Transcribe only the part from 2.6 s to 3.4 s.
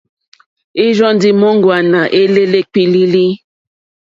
kpílílílí.